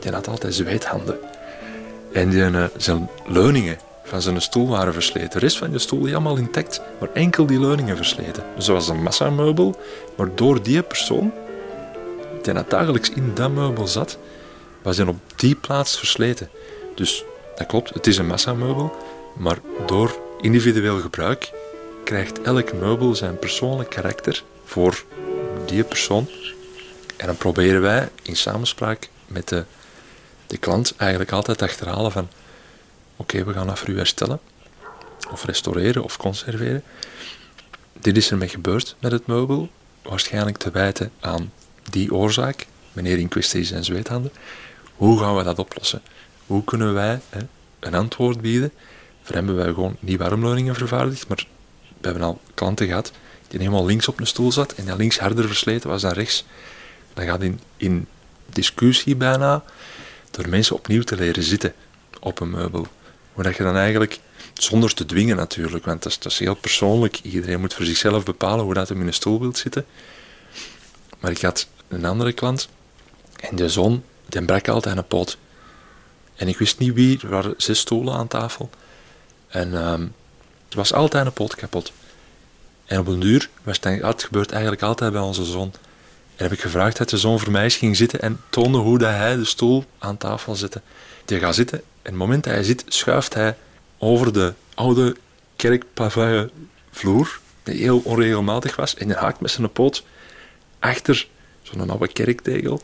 die 0.00 0.12
had 0.12 0.28
altijd 0.28 0.54
zweethanden. 0.54 1.18
En 2.12 2.30
die, 2.30 2.40
uh, 2.40 2.64
zijn 2.76 3.08
leuningen 3.26 3.78
van 4.10 4.22
zijn 4.22 4.42
stoel 4.42 4.68
waren 4.68 4.92
versleten. 4.92 5.30
De 5.30 5.38
rest 5.38 5.58
van 5.58 5.70
de 5.70 5.78
stoel 5.78 6.04
helemaal 6.04 6.36
intact, 6.36 6.80
maar 7.00 7.08
enkel 7.12 7.46
die 7.46 7.60
leuningen 7.60 7.96
versleten. 7.96 8.44
Dus 8.56 8.64
dat 8.64 8.74
was 8.74 8.88
een 8.88 9.02
massameubel, 9.02 9.80
maar 10.16 10.28
door 10.34 10.62
die 10.62 10.82
persoon, 10.82 11.32
die 12.42 12.52
dat 12.52 12.70
dagelijks 12.70 13.10
in 13.10 13.30
dat 13.34 13.50
meubel 13.50 13.86
zat, 13.86 14.18
was 14.82 14.96
hij 14.96 15.06
op 15.06 15.16
die 15.36 15.54
plaats 15.54 15.98
versleten. 15.98 16.48
Dus 16.94 17.24
dat 17.56 17.66
klopt, 17.66 17.94
het 17.94 18.06
is 18.06 18.18
een 18.18 18.26
massameubel, 18.26 18.96
maar 19.36 19.58
door 19.86 20.18
individueel 20.40 20.98
gebruik 21.00 21.50
krijgt 22.04 22.42
elk 22.42 22.72
meubel 22.72 23.14
zijn 23.14 23.38
persoonlijk 23.38 23.90
karakter 23.90 24.42
voor 24.64 25.04
die 25.70 25.84
persoon. 25.84 26.28
En 27.16 27.26
dan 27.26 27.36
proberen 27.36 27.80
wij 27.80 28.08
in 28.22 28.36
samenspraak 28.36 29.08
met 29.26 29.48
de, 29.48 29.64
de 30.46 30.58
klant 30.58 30.94
eigenlijk 30.96 31.32
altijd 31.32 31.62
achterhalen 31.62 32.12
van 32.12 32.28
oké, 33.16 33.44
we 33.44 33.52
gaan 33.52 33.66
dat 33.66 33.78
voor 33.78 33.88
u 33.88 33.96
herstellen. 33.96 34.40
Of 35.30 35.44
restaureren 35.44 36.04
of 36.04 36.16
conserveren. 36.16 36.82
Dit 37.92 38.16
is 38.16 38.30
ermee 38.30 38.48
gebeurd 38.48 38.96
met 38.98 39.12
het 39.12 39.26
meubel. 39.26 39.68
Waarschijnlijk 40.02 40.56
te 40.56 40.70
wijten 40.70 41.12
aan 41.20 41.52
die 41.90 42.14
oorzaak. 42.14 42.66
Meneer 42.92 43.18
in 43.18 43.28
kwestie 43.28 43.64
zijn 43.64 43.84
zweethanden. 43.84 44.32
Hoe 44.96 45.18
gaan 45.18 45.36
we 45.36 45.42
dat 45.42 45.58
oplossen? 45.58 46.02
Hoe 46.46 46.64
kunnen 46.64 46.94
wij 46.94 47.20
hè, 47.28 47.40
een 47.80 47.94
antwoord 47.94 48.40
bieden? 48.40 48.72
Voor 49.22 49.34
hebben 49.34 49.56
wij 49.56 49.72
gewoon 49.72 49.96
niet 50.00 50.18
warmleuningen 50.18 50.74
vervaardigd, 50.74 51.28
maar 51.28 51.46
we 52.00 52.06
hebben 52.06 52.22
al 52.22 52.40
klanten 52.54 52.86
gehad 52.86 53.12
die 53.50 53.58
helemaal 53.58 53.86
links 53.86 54.08
op 54.08 54.20
een 54.20 54.26
stoel 54.26 54.52
zat 54.52 54.72
en 54.72 54.84
die 54.84 54.96
links 54.96 55.18
harder 55.18 55.46
versleten 55.46 55.90
was 55.90 56.02
dan 56.02 56.12
rechts. 56.12 56.44
Dan 57.14 57.24
gaat 57.24 57.42
in, 57.42 57.60
in 57.76 58.06
discussie 58.46 59.16
bijna 59.16 59.62
door 60.30 60.48
mensen 60.48 60.76
opnieuw 60.76 61.02
te 61.02 61.16
leren 61.16 61.42
zitten 61.42 61.74
op 62.20 62.40
een 62.40 62.50
meubel. 62.50 62.86
Hoe 63.32 63.42
dat 63.42 63.56
je 63.56 63.62
dan 63.62 63.76
eigenlijk, 63.76 64.18
zonder 64.54 64.94
te 64.94 65.06
dwingen 65.06 65.36
natuurlijk, 65.36 65.84
want 65.84 66.02
dat 66.02 66.12
is, 66.12 66.18
dat 66.18 66.32
is 66.32 66.38
heel 66.38 66.54
persoonlijk. 66.54 67.20
Iedereen 67.22 67.60
moet 67.60 67.74
voor 67.74 67.84
zichzelf 67.84 68.24
bepalen 68.24 68.64
hoe 68.64 68.74
dat 68.74 68.88
hij 68.88 68.96
in 68.96 69.06
een 69.06 69.12
stoel 69.12 69.40
wilt 69.40 69.58
zitten. 69.58 69.86
Maar 71.20 71.30
ik 71.30 71.42
had 71.42 71.68
een 71.88 72.04
andere 72.04 72.32
klant 72.32 72.68
en 73.40 73.56
de 73.56 73.68
zoon, 73.68 74.02
die 74.28 74.44
brak 74.44 74.68
altijd 74.68 74.96
een 74.96 75.06
pot. 75.06 75.36
En 76.34 76.48
ik 76.48 76.58
wist 76.58 76.78
niet 76.78 76.94
wie, 76.94 77.18
er 77.22 77.28
waren 77.28 77.54
zes 77.56 77.78
stoelen 77.78 78.14
aan 78.14 78.28
tafel. 78.28 78.70
En 79.48 79.74
um, 79.74 80.14
er 80.68 80.76
was 80.76 80.92
altijd 80.92 81.26
een 81.26 81.32
pot 81.32 81.54
kapot. 81.54 81.92
En 82.90 82.98
op 82.98 83.06
een 83.06 83.20
duur 83.20 83.48
was 83.62 83.78
het, 83.80 84.02
het 84.02 84.22
gebeurt 84.22 84.50
eigenlijk 84.50 84.82
altijd 84.82 85.12
bij 85.12 85.20
onze 85.20 85.44
zoon. 85.44 85.72
En 86.36 86.44
heb 86.44 86.52
ik 86.52 86.60
gevraagd 86.60 86.96
dat 86.96 87.08
de 87.08 87.18
zoon 87.18 87.40
voor 87.40 87.50
mij 87.50 87.70
ging 87.70 87.96
zitten 87.96 88.20
en 88.20 88.40
toonde 88.48 88.78
hoe 88.78 88.98
dat 88.98 89.10
hij 89.10 89.36
de 89.36 89.44
stoel 89.44 89.84
aan 89.98 90.16
tafel 90.16 90.54
zette. 90.54 90.80
Die 91.24 91.38
gaat 91.38 91.54
zitten 91.54 91.78
en 91.78 91.84
op 91.98 92.04
het 92.04 92.14
moment 92.14 92.44
dat 92.44 92.52
hij 92.52 92.62
zit, 92.62 92.84
schuift 92.86 93.34
hij 93.34 93.56
over 93.98 94.32
de 94.32 94.54
oude 94.74 95.16
kerkpavage 95.56 96.50
vloer, 96.90 97.40
die 97.62 97.74
heel 97.74 98.00
onregelmatig 98.04 98.76
was, 98.76 98.94
en 98.94 99.08
hij 99.08 99.20
haakt 99.20 99.40
met 99.40 99.50
zijn 99.50 99.72
poot 99.72 100.04
achter 100.78 101.28
zo'n 101.62 101.90
oude 101.90 102.08
kerktegel, 102.08 102.82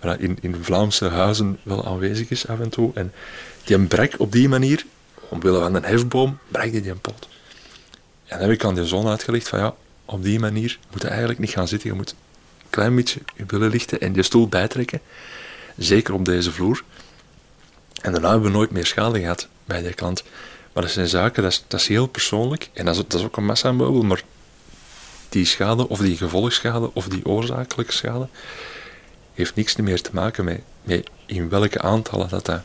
waar 0.00 0.20
in, 0.20 0.38
in 0.40 0.56
Vlaamse 0.60 1.08
huizen 1.08 1.58
wel 1.62 1.86
aanwezig 1.86 2.30
is 2.30 2.46
af 2.46 2.60
en 2.60 2.68
toe. 2.68 2.90
En 2.94 3.12
die 3.64 3.78
brak 3.78 4.12
op 4.18 4.32
die 4.32 4.48
manier, 4.48 4.84
omwille 5.28 5.60
van 5.60 5.74
een 5.74 5.84
hefboom, 5.84 6.38
brak 6.48 6.70
die 6.70 6.90
een 6.90 7.00
pot. 7.00 7.28
En 8.28 8.38
dan 8.38 8.48
heb 8.48 8.50
ik 8.50 8.64
aan 8.64 8.74
de 8.74 8.86
zon 8.86 9.08
uitgelegd 9.08 9.48
van 9.48 9.58
ja, 9.58 9.74
op 10.04 10.22
die 10.22 10.38
manier 10.38 10.78
moet 10.92 11.02
je 11.02 11.08
eigenlijk 11.08 11.38
niet 11.38 11.50
gaan 11.50 11.68
zitten. 11.68 11.88
Je 11.88 11.94
moet 11.94 12.10
een 12.10 12.70
klein 12.70 12.94
beetje 12.94 13.20
je 13.36 13.44
billen 13.44 13.70
lichten 13.70 14.00
en 14.00 14.14
je 14.14 14.22
stoel 14.22 14.48
bijtrekken. 14.48 15.00
Zeker 15.76 16.14
op 16.14 16.24
deze 16.24 16.52
vloer. 16.52 16.84
En 18.02 18.12
daarna 18.12 18.30
hebben 18.30 18.50
we 18.50 18.56
nooit 18.56 18.70
meer 18.70 18.86
schade 18.86 19.20
gehad 19.20 19.48
bij 19.64 19.82
die 19.82 19.94
klant. 19.94 20.24
Maar 20.72 20.82
dat 20.82 20.92
zijn 20.92 21.08
zaken, 21.08 21.42
dat 21.42 21.52
is, 21.52 21.64
dat 21.68 21.80
is 21.80 21.88
heel 21.88 22.06
persoonlijk. 22.06 22.70
En 22.72 22.84
dat 22.84 23.14
is, 23.14 23.22
ook 23.22 23.36
een 23.36 23.44
massameubel, 23.44 24.02
maar 24.02 24.22
die 25.28 25.44
schade, 25.44 25.88
of 25.88 25.98
die 25.98 26.16
gevolgschade, 26.16 26.90
of 26.94 27.08
die 27.08 27.26
oorzakelijke 27.26 27.92
schade, 27.92 28.28
heeft 29.34 29.54
niks 29.54 29.76
meer 29.76 30.02
te 30.02 30.10
maken 30.12 30.44
met, 30.44 30.60
met 30.82 31.08
in 31.26 31.48
welke 31.48 31.80
aantallen 31.80 32.28
dat, 32.28 32.44
dat 32.44 32.60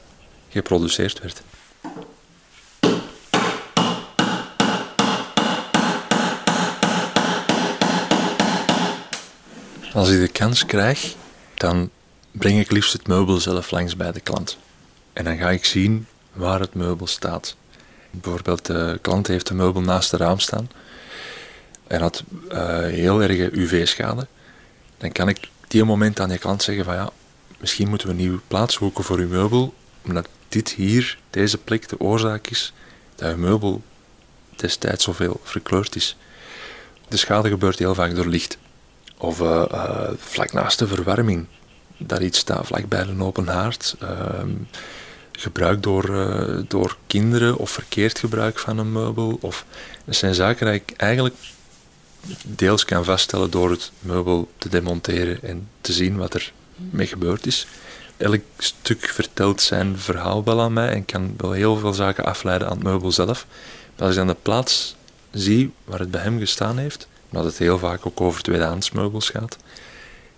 geproduceerd 0.49 1.19
werd. 1.21 1.41
Als 9.93 10.09
ik 10.09 10.19
de 10.19 10.27
kans 10.27 10.65
krijg, 10.65 11.15
dan 11.53 11.89
breng 12.31 12.59
ik 12.59 12.71
liefst 12.71 12.93
het 12.93 13.07
meubel 13.07 13.39
zelf 13.39 13.71
langs 13.71 13.95
bij 13.95 14.11
de 14.11 14.19
klant. 14.19 14.57
En 15.13 15.23
dan 15.23 15.37
ga 15.37 15.49
ik 15.49 15.65
zien 15.65 16.07
waar 16.31 16.59
het 16.59 16.73
meubel 16.73 17.07
staat. 17.07 17.55
Bijvoorbeeld, 18.11 18.65
de 18.65 18.99
klant 19.01 19.27
heeft 19.27 19.49
een 19.49 19.55
meubel 19.55 19.81
naast 19.81 20.11
de 20.11 20.17
raam 20.17 20.39
staan. 20.39 20.69
en 21.87 22.01
had 22.01 22.23
uh, 22.51 22.77
heel 22.79 23.21
erge 23.21 23.49
UV-schade, 23.51 24.27
dan 24.97 25.11
kan 25.11 25.29
ik 25.29 25.49
die 25.67 25.83
moment 25.83 26.19
aan 26.19 26.29
je 26.29 26.37
klant 26.37 26.63
zeggen 26.63 26.85
van 26.85 26.95
ja, 26.95 27.09
misschien 27.59 27.89
moeten 27.89 28.07
we 28.07 28.13
een 28.13 28.19
nieuwe 28.19 28.41
plaats 28.47 28.75
zoeken 28.75 29.03
voor 29.03 29.17
uw 29.17 29.27
meubel, 29.27 29.73
omdat 30.05 30.27
dit 30.49 30.69
hier, 30.69 31.17
deze 31.29 31.57
plek, 31.57 31.89
de 31.89 31.99
oorzaak 31.99 32.47
is 32.47 32.73
dat 33.15 33.31
uw 33.31 33.37
meubel 33.37 33.81
destijds 34.55 35.03
zoveel 35.03 35.39
verkleurd 35.43 35.95
is. 35.95 36.15
De 37.07 37.17
schade 37.17 37.49
gebeurt 37.49 37.79
heel 37.79 37.95
vaak 37.95 38.15
door 38.15 38.27
licht. 38.27 38.57
Of 39.23 39.39
uh, 39.41 39.65
uh, 39.71 40.09
vlak 40.17 40.53
naast 40.53 40.79
de 40.79 40.87
verwarming, 40.87 41.45
dat 41.97 42.19
iets 42.19 42.39
staat 42.39 42.67
vlak 42.67 42.87
bij 42.87 43.01
een 43.01 43.21
open 43.21 43.47
haard. 43.47 43.95
Uh, 44.03 44.09
gebruik 45.31 45.83
door, 45.83 46.09
uh, 46.09 46.63
door 46.67 46.97
kinderen 47.07 47.57
of 47.57 47.69
verkeerd 47.69 48.19
gebruik 48.19 48.59
van 48.59 48.77
een 48.77 48.91
meubel. 48.91 49.37
Of, 49.41 49.65
dat 50.05 50.15
zijn 50.15 50.33
zaken 50.33 50.65
die 50.65 50.75
ik 50.75 50.93
eigenlijk 50.97 51.35
deels 52.45 52.85
kan 52.85 53.05
vaststellen 53.05 53.51
door 53.51 53.69
het 53.69 53.91
meubel 53.99 54.51
te 54.57 54.69
demonteren 54.69 55.41
en 55.41 55.67
te 55.81 55.93
zien 55.93 56.17
wat 56.17 56.33
er 56.33 56.51
mee 56.75 57.07
gebeurd 57.07 57.45
is. 57.45 57.67
Elk 58.17 58.41
stuk 58.57 59.05
vertelt 59.05 59.61
zijn 59.61 59.97
verhaal 59.97 60.43
wel 60.43 60.61
aan 60.61 60.73
mij 60.73 60.89
en 60.89 61.05
kan 61.05 61.33
wel 61.37 61.51
heel 61.51 61.77
veel 61.77 61.93
zaken 61.93 62.25
afleiden 62.25 62.67
aan 62.67 62.75
het 62.75 62.83
meubel 62.83 63.11
zelf. 63.11 63.45
Maar 63.95 64.07
als 64.07 64.11
ik 64.11 64.17
dan 64.17 64.27
de 64.27 64.41
plaats 64.41 64.95
zie 65.31 65.73
waar 65.83 65.99
het 65.99 66.11
bij 66.11 66.21
hem 66.21 66.39
gestaan 66.39 66.77
heeft, 66.77 67.07
omdat 67.33 67.47
het 67.47 67.57
heel 67.57 67.79
vaak 67.79 68.05
ook 68.05 68.21
over 68.21 68.41
tweedehands 68.41 68.91
meubels 68.91 69.29
gaat, 69.29 69.57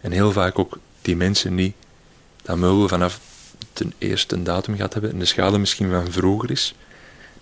en 0.02 0.12
heel 0.12 0.32
vaak 0.32 0.60
ook 0.60 0.78
die 1.02 1.16
mensen 1.16 1.56
niet 1.56 1.76
dat 2.42 2.58
meubel 2.58 2.88
vanaf 2.88 3.20
de 3.74 3.88
eerste 3.98 4.44
datum 4.44 4.76
gaat 4.76 4.94
hebben 4.94 5.12
en 5.12 5.20
de 5.20 5.26
schade 5.26 5.58
misschien 5.58 5.90
van 5.90 6.12
vroeger 6.12 6.52
is, 6.52 6.74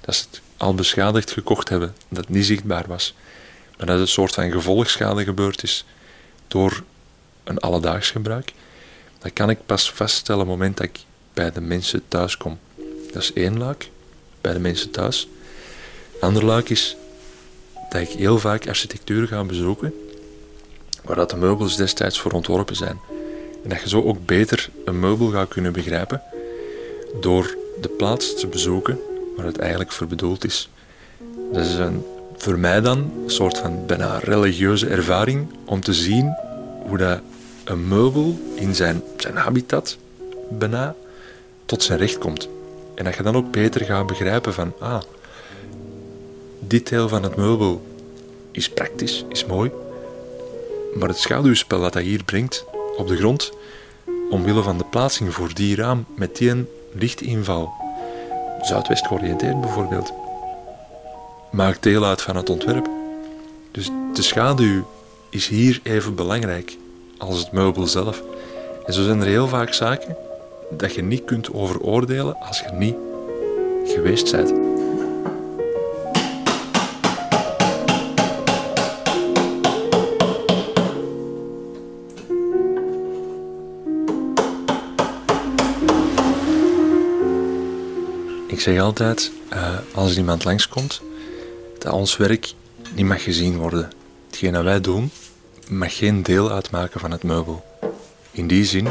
dat 0.01 0.15
ze 0.15 0.25
het 0.31 0.41
al 0.57 0.75
beschadigd 0.75 1.31
gekocht 1.31 1.69
hebben, 1.69 1.95
dat 2.09 2.25
het 2.25 2.29
niet 2.29 2.45
zichtbaar 2.45 2.83
was, 2.87 3.15
maar 3.77 3.85
dat 3.85 3.89
het 3.89 3.99
een 3.99 4.13
soort 4.13 4.33
van 4.33 4.51
gevolgschade 4.51 5.23
gebeurd 5.23 5.63
is 5.63 5.85
door 6.47 6.83
een 7.43 7.59
alledaags 7.59 8.11
gebruik, 8.11 8.53
dat 9.19 9.33
kan 9.33 9.49
ik 9.49 9.65
pas 9.65 9.91
vaststellen 9.91 10.41
op 10.41 10.47
het 10.47 10.57
moment 10.57 10.77
dat 10.77 10.85
ik 10.85 10.99
bij 11.33 11.51
de 11.51 11.61
mensen 11.61 12.03
thuis 12.07 12.37
kom. 12.37 12.59
Dat 13.11 13.21
is 13.21 13.33
één 13.33 13.57
luik, 13.57 13.89
bij 14.41 14.53
de 14.53 14.59
mensen 14.59 14.91
thuis. 14.91 15.27
Ander 16.21 16.45
luik 16.45 16.69
is 16.69 16.95
dat 17.93 18.01
ik 18.01 18.09
heel 18.09 18.39
vaak 18.39 18.67
architectuur 18.67 19.27
ga 19.27 19.43
bezoeken 19.43 19.93
waar 21.03 21.15
dat 21.15 21.29
de 21.29 21.35
meubels 21.35 21.77
destijds 21.77 22.19
voor 22.19 22.31
ontworpen 22.31 22.75
zijn. 22.75 22.99
En 23.63 23.69
dat 23.69 23.81
je 23.81 23.89
zo 23.89 24.03
ook 24.03 24.25
beter 24.25 24.69
een 24.85 24.99
meubel 24.99 25.27
gaat 25.27 25.47
kunnen 25.47 25.71
begrijpen 25.71 26.21
door 27.21 27.55
de 27.81 27.87
plaats 27.87 28.35
te 28.35 28.47
bezoeken 28.47 28.99
waar 29.35 29.45
het 29.45 29.57
eigenlijk 29.57 29.91
voor 29.91 30.07
bedoeld 30.07 30.45
is. 30.45 30.69
Dat 31.51 31.65
is 31.65 31.73
een, 31.73 32.05
voor 32.37 32.59
mij 32.59 32.81
dan 32.81 32.97
een 32.97 33.31
soort 33.31 33.57
van 33.57 33.85
bijna 33.85 34.17
religieuze 34.17 34.87
ervaring 34.87 35.47
om 35.65 35.81
te 35.81 35.93
zien 35.93 36.35
hoe 36.87 36.97
dat 36.97 37.19
een 37.63 37.87
meubel 37.87 38.39
in 38.55 38.75
zijn, 38.75 39.03
zijn 39.17 39.35
habitat 39.35 39.97
bijna 40.49 40.95
tot 41.65 41.83
zijn 41.83 41.99
recht 41.99 42.17
komt. 42.17 42.49
En 42.95 43.03
dat 43.03 43.15
je 43.15 43.23
dan 43.23 43.35
ook 43.35 43.51
beter 43.51 43.85
gaat 43.85 44.07
begrijpen 44.07 44.53
van, 44.53 44.73
ah, 44.79 45.01
dit 46.67 46.89
deel 46.89 47.09
van 47.09 47.23
het 47.23 47.35
meubel 47.35 47.81
is 48.51 48.69
praktisch, 48.69 49.25
is 49.29 49.45
mooi, 49.45 49.71
maar 50.93 51.07
het 51.07 51.17
schaduwspel 51.17 51.81
dat 51.81 51.93
hij 51.93 52.03
hier 52.03 52.23
brengt 52.23 52.65
op 52.97 53.07
de 53.07 53.15
grond, 53.15 53.51
omwille 54.29 54.61
van 54.63 54.77
de 54.77 54.83
plaatsing 54.83 55.33
voor 55.33 55.53
die 55.53 55.75
raam 55.75 56.05
met 56.15 56.35
die 56.35 56.65
lichtinval, 56.91 57.71
zuidwest 58.61 59.07
georiënteerd 59.07 59.61
bijvoorbeeld, 59.61 60.13
maakt 61.51 61.83
deel 61.83 62.05
uit 62.05 62.21
van 62.21 62.35
het 62.35 62.49
ontwerp. 62.49 62.89
Dus 63.71 63.89
de 64.13 64.21
schaduw 64.21 64.87
is 65.29 65.47
hier 65.47 65.79
even 65.83 66.15
belangrijk 66.15 66.77
als 67.17 67.39
het 67.39 67.51
meubel 67.51 67.87
zelf. 67.87 68.23
En 68.85 68.93
zo 68.93 69.03
zijn 69.03 69.19
er 69.19 69.27
heel 69.27 69.47
vaak 69.47 69.73
zaken 69.73 70.17
dat 70.69 70.93
je 70.93 71.03
niet 71.03 71.25
kunt 71.25 71.53
overoordelen 71.53 72.39
als 72.39 72.59
je 72.59 72.71
niet 72.71 72.95
geweest 73.85 74.31
bent. 74.31 74.72
Zeg 88.63 88.79
altijd, 88.79 89.31
uh, 89.53 89.77
als 89.93 90.17
iemand 90.17 90.43
langskomt, 90.43 91.01
dat 91.79 91.93
ons 91.93 92.17
werk 92.17 92.53
niet 92.93 93.05
mag 93.05 93.23
gezien 93.23 93.57
worden. 93.57 93.91
Hetgeen 94.27 94.53
dat 94.53 94.63
wij 94.63 94.81
doen, 94.81 95.11
mag 95.69 95.97
geen 95.97 96.23
deel 96.23 96.51
uitmaken 96.51 96.99
van 96.99 97.11
het 97.11 97.23
meubel. 97.23 97.63
In 98.31 98.47
die 98.47 98.65
zin 98.65 98.87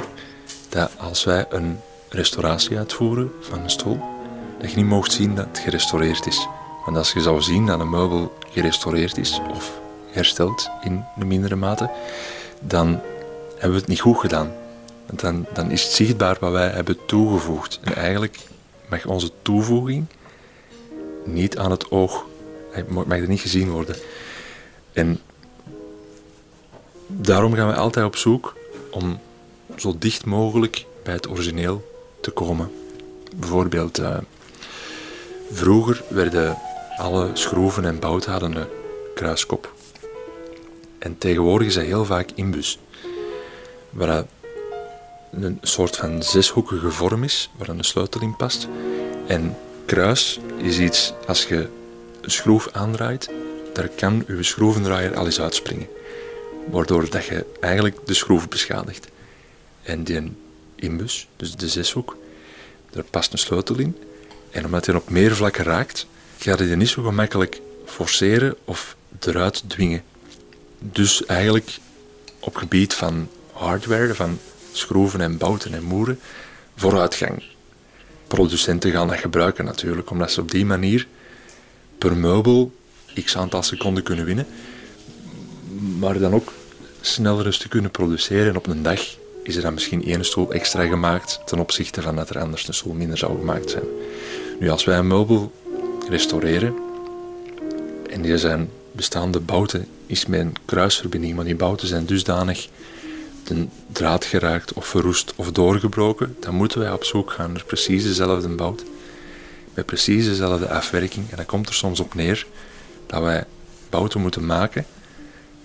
dat 0.69 0.91
als 0.99 1.25
wij 1.25 1.47
een 1.51 1.79
restauratie 2.09 2.79
uitvoeren 2.79 3.33
van 3.41 3.63
een 3.63 3.71
stoel, 3.71 4.01
dat 4.61 4.71
je 4.71 4.77
niet 4.77 4.87
mocht 4.87 5.13
zien 5.13 5.35
dat 5.35 5.47
het 5.47 5.59
gerestaureerd 5.59 6.27
is. 6.27 6.47
Want 6.85 6.97
als 6.97 7.13
je 7.13 7.21
zou 7.21 7.43
zien 7.43 7.67
dat 7.67 7.81
een 7.81 7.91
meubel 7.91 8.39
gerestaureerd 8.51 9.17
is 9.19 9.41
of 9.51 9.81
hersteld 10.11 10.71
in 10.83 11.05
de 11.17 11.25
mindere 11.25 11.57
mate, 11.57 11.91
dan 12.61 13.01
hebben 13.53 13.71
we 13.73 13.79
het 13.79 13.89
niet 13.89 14.01
goed 14.01 14.19
gedaan. 14.19 14.53
Want 15.07 15.21
dan, 15.21 15.47
dan 15.53 15.71
is 15.71 15.83
het 15.83 15.93
zichtbaar 15.93 16.37
wat 16.41 16.53
wij 16.53 16.69
hebben 16.69 16.97
toegevoegd. 17.07 17.81
En 17.83 17.95
eigenlijk 17.95 18.39
mag 18.93 19.07
onze 19.07 19.31
toevoeging 19.43 20.07
niet 21.25 21.59
aan 21.59 21.71
het 21.71 21.91
oog, 21.91 22.27
mag 22.89 23.19
er 23.19 23.29
niet 23.29 23.41
gezien 23.41 23.71
worden. 23.71 23.97
En 24.93 25.21
daarom 27.07 27.55
gaan 27.55 27.69
we 27.69 27.75
altijd 27.75 28.07
op 28.07 28.17
zoek 28.17 28.57
om 28.91 29.19
zo 29.77 29.95
dicht 29.99 30.25
mogelijk 30.25 30.85
bij 31.03 31.15
het 31.15 31.29
origineel 31.29 31.91
te 32.21 32.31
komen. 32.31 32.71
Bijvoorbeeld, 33.37 33.99
uh, 33.99 34.17
vroeger 35.51 36.03
werden 36.09 36.59
alle 36.97 37.31
schroeven 37.33 37.85
en 37.85 37.99
bouten 37.99 38.33
een 38.45 38.67
kruiskop. 39.15 39.73
En 40.99 41.19
tegenwoordig 41.19 41.75
dat 41.75 41.85
heel 41.85 42.05
vaak 42.05 42.31
inbus. 42.35 42.79
Waar 43.91 44.27
een 45.33 45.59
soort 45.63 45.97
van 45.97 46.23
zeshoekige 46.23 46.91
vorm 46.91 47.25
is, 47.25 47.51
waar 47.57 47.69
een 47.69 47.85
sleutel 47.85 48.21
in 48.21 48.37
past. 48.37 48.69
En 49.27 49.57
kruis 49.87 50.41
is 50.57 50.79
iets, 50.79 51.13
als 51.27 51.45
je 51.45 51.69
een 52.21 52.31
schroef 52.31 52.69
aandraait, 52.73 53.31
daar 53.73 53.89
kan 53.89 54.25
je 54.27 54.43
schroevendraaier 54.43 55.17
al 55.17 55.25
eens 55.25 55.41
uitspringen 55.41 55.89
waardoor 56.71 57.11
dat 57.11 57.25
je 57.25 57.47
eigenlijk 57.61 57.97
de 58.07 58.15
schroef 58.15 58.49
beschadigt. 58.49 59.09
En 59.83 60.05
die 60.05 60.33
inbus, 60.75 61.29
dus 61.37 61.57
de 61.57 61.69
zeshoek, 61.69 62.17
daar 62.91 63.05
past 63.05 63.33
een 63.33 63.39
sleutel 63.39 63.79
in. 63.79 63.97
En 64.51 64.65
omdat 64.65 64.87
hij 64.87 64.95
op 64.95 65.11
meer 65.11 65.37
vlakken 65.37 65.65
raakt, 65.65 66.07
ga 66.39 66.51
je 66.51 66.57
die 66.57 66.77
niet 66.77 66.89
zo 66.89 67.03
gemakkelijk 67.03 67.61
forceren 67.85 68.57
of 68.65 68.97
eruit 69.21 69.63
dwingen. 69.67 70.03
Dus 70.79 71.25
eigenlijk 71.25 71.79
op 72.41 72.57
gebied 72.57 72.95
van 72.95 73.29
hardware, 73.53 74.15
van 74.15 74.39
schroeven 74.73 75.21
en 75.21 75.39
bouten 75.39 75.75
en 75.75 75.83
moeren, 75.83 76.21
vooruitgang. 76.77 77.43
Producenten 78.27 78.91
gaan 78.91 79.09
dat 79.09 79.19
gebruiken 79.19 79.65
natuurlijk, 79.65 80.11
omdat 80.11 80.33
ze 80.33 80.41
op 80.41 80.51
die 80.51 80.65
manier 80.65 81.07
per 81.99 82.17
meubel 82.17 82.73
x 83.25 83.37
aantal 83.37 83.63
seconden 83.63 84.03
kunnen 84.03 84.25
winnen 84.25 84.47
maar 85.99 86.19
dan 86.19 86.35
ook 86.35 86.53
sneller 87.01 87.47
eens 87.47 87.59
te 87.59 87.69
kunnen 87.69 87.91
produceren. 87.91 88.49
En 88.49 88.57
op 88.57 88.67
een 88.67 88.83
dag 88.83 89.01
is 89.43 89.57
er 89.57 89.63
dan 89.63 89.75
misschien 89.75 90.05
één 90.05 90.25
stoel 90.25 90.53
extra 90.53 90.87
gemaakt 90.87 91.41
ten 91.45 91.59
opzichte 91.59 92.03
van 92.03 92.17
dat 92.17 92.31
er 92.31 92.39
anders 92.39 92.69
een 92.69 92.75
stoel 92.75 92.93
minder 92.93 93.19
zou 93.19 93.39
gemaakt 93.39 93.71
zijn. 93.71 93.85
Nu, 94.61 94.71
als 94.71 94.85
wij 94.85 94.99
een 94.99 95.07
meubel 95.07 95.53
restaureren 96.09 96.75
en 98.11 98.23
die 98.23 98.39
zijn 98.39 98.71
bestaande 98.93 99.41
bouten 99.41 99.87
is 100.07 100.25
een 100.31 100.55
kruisverbinding, 100.65 101.35
maar 101.35 101.45
die 101.45 101.57
bouten 101.57 101.89
zijn 101.89 102.07
dusdanig 102.07 102.69
de 103.55 103.67
draad 103.93 104.25
geraakt 104.25 104.73
of 104.73 104.87
verroest 104.87 105.33
of 105.37 105.53
doorgebroken, 105.53 106.37
dan 106.41 106.55
moeten 106.55 106.79
wij 106.79 106.93
op 106.93 107.05
zoek 107.05 107.31
gaan 107.31 107.53
naar 107.53 107.65
precies 107.65 108.03
dezelfde 108.03 108.49
bout, 108.49 108.85
met 109.75 109.87
precies 109.87 110.25
dezelfde 110.25 110.69
afwerking. 110.69 111.31
En 111.31 111.37
dan 111.37 111.47
komt 111.47 111.69
er 111.69 111.75
soms 111.75 112.01
op 112.01 112.15
neer 112.15 112.47
dat 113.07 113.23
wij 113.23 113.45
bouten 113.91 114.21
moeten 114.21 114.47
maken 114.47 114.87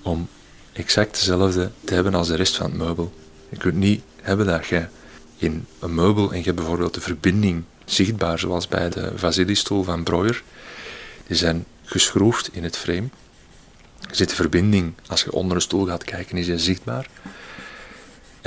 om 0.01 0.27
exact 0.73 1.13
dezelfde 1.13 1.71
te 1.83 1.93
hebben 1.93 2.13
als 2.13 2.27
de 2.27 2.35
rest 2.35 2.55
van 2.55 2.65
het 2.65 2.77
meubel. 2.77 3.13
Je 3.49 3.57
kunt 3.57 3.75
niet 3.75 4.01
hebben 4.21 4.45
dat 4.45 4.67
je 4.67 4.85
in 5.37 5.65
een 5.79 5.95
meubel 5.95 6.31
en 6.31 6.37
je 6.37 6.43
hebt 6.43 6.55
bijvoorbeeld 6.55 6.93
de 6.93 7.01
verbinding 7.01 7.63
zichtbaar, 7.85 8.39
zoals 8.39 8.67
bij 8.67 8.89
de 8.89 9.11
Vasili-stoel 9.15 9.83
van 9.83 10.03
Breuer. 10.03 10.43
Die 11.27 11.37
zijn 11.37 11.65
geschroefd 11.83 12.49
in 12.51 12.63
het 12.63 12.77
frame. 12.77 13.07
Zit 14.11 14.29
de 14.29 14.35
verbinding, 14.35 14.93
als 15.07 15.23
je 15.23 15.31
onder 15.31 15.55
een 15.55 15.61
stoel 15.61 15.85
gaat 15.85 16.03
kijken, 16.03 16.37
is 16.37 16.45
die 16.45 16.57
zichtbaar. 16.57 17.09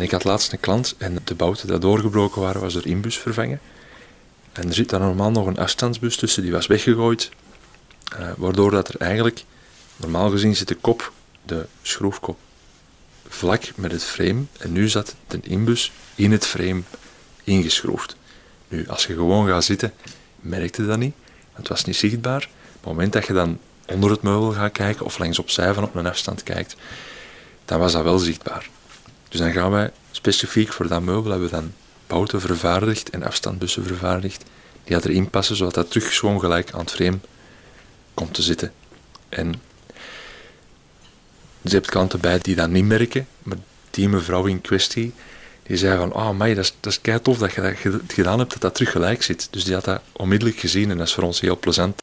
Ik 0.00 0.10
had 0.10 0.24
laatst 0.24 0.52
een 0.52 0.60
klant 0.60 0.94
en 0.98 1.18
de 1.24 1.34
bouten 1.34 1.66
die 1.66 1.78
doorgebroken 1.78 2.40
waren, 2.40 2.60
was 2.60 2.72
door 2.72 2.86
inbus 2.86 3.18
vervangen. 3.18 3.60
En 4.52 4.68
er 4.68 4.74
zit 4.74 4.88
dan 4.88 5.00
normaal 5.00 5.30
nog 5.30 5.46
een 5.46 5.58
afstandsbus 5.58 6.16
tussen, 6.16 6.42
die 6.42 6.52
was 6.52 6.66
weggegooid. 6.66 7.30
Uh, 8.20 8.30
waardoor 8.36 8.70
dat 8.70 8.88
er 8.88 9.00
eigenlijk 9.00 9.44
Normaal 10.00 10.30
gezien 10.30 10.56
zit 10.56 10.68
de 10.68 10.74
kop, 10.74 11.12
de 11.42 11.66
schroefkop, 11.82 12.38
vlak 13.28 13.62
met 13.74 13.92
het 13.92 14.04
frame. 14.04 14.42
En 14.58 14.72
nu 14.72 14.88
zat 14.88 15.14
de 15.26 15.40
inbus 15.42 15.92
in 16.14 16.32
het 16.32 16.46
frame 16.46 16.82
ingeschroefd. 17.44 18.16
Nu, 18.68 18.88
als 18.88 19.06
je 19.06 19.14
gewoon 19.14 19.46
gaat 19.46 19.64
zitten, 19.64 19.92
merkte 20.40 20.86
dat 20.86 20.98
niet. 20.98 21.14
Het 21.52 21.68
was 21.68 21.84
niet 21.84 21.96
zichtbaar. 21.96 22.42
Op 22.42 22.74
het 22.74 22.84
moment 22.84 23.12
dat 23.12 23.26
je 23.26 23.32
dan 23.32 23.58
onder 23.86 24.10
het 24.10 24.22
meubel 24.22 24.52
gaat 24.52 24.72
kijken 24.72 25.06
of 25.06 25.18
langs 25.18 25.38
opzij 25.38 25.74
van 25.74 25.84
op 25.84 25.94
een 25.94 26.06
afstand 26.06 26.42
kijkt, 26.42 26.76
dan 27.64 27.78
was 27.78 27.92
dat 27.92 28.02
wel 28.02 28.18
zichtbaar. 28.18 28.68
Dus 29.30 29.40
dan 29.40 29.52
gaan 29.52 29.70
wij 29.70 29.90
specifiek 30.10 30.72
voor 30.72 30.88
dat 30.88 31.02
meubel 31.02 31.30
hebben 31.30 31.48
we 31.48 31.54
dan 31.54 31.72
bouten 32.06 32.40
vervaardigd 32.40 33.10
en 33.10 33.22
afstandbussen 33.22 33.84
vervaardigd 33.84 34.44
die 34.84 34.94
dat 34.94 35.04
erin 35.04 35.30
passen, 35.30 35.56
zodat 35.56 35.74
dat 35.74 35.90
terug 35.90 36.16
gewoon 36.18 36.40
gelijk 36.40 36.72
aan 36.72 36.80
het 36.80 36.90
frame 36.90 37.18
komt 38.14 38.34
te 38.34 38.42
zitten. 38.42 38.72
En 39.28 39.54
je 41.60 41.70
hebt 41.70 41.90
klanten 41.90 42.20
bij 42.20 42.38
die 42.38 42.54
dat 42.56 42.70
niet 42.70 42.84
merken, 42.84 43.26
maar 43.42 43.56
die 43.90 44.08
mevrouw 44.08 44.46
in 44.46 44.60
kwestie, 44.60 45.12
die 45.62 45.76
zei 45.76 45.98
van, 45.98 46.12
oh 46.12 46.30
maar 46.30 46.54
dat 46.54 46.64
is, 46.64 46.74
dat 46.80 46.92
is 46.92 47.00
kei 47.00 47.22
tof 47.22 47.38
dat 47.38 47.52
je 47.52 47.60
dat 47.60 47.74
gedaan 48.06 48.38
hebt, 48.38 48.52
dat 48.52 48.60
dat 48.60 48.74
terug 48.74 48.90
gelijk 48.90 49.22
zit. 49.22 49.48
Dus 49.50 49.64
die 49.64 49.74
had 49.74 49.84
dat 49.84 50.02
onmiddellijk 50.12 50.58
gezien 50.58 50.90
en 50.90 50.98
dat 50.98 51.06
is 51.06 51.14
voor 51.14 51.24
ons 51.24 51.40
heel 51.40 51.58
plezant. 51.58 52.02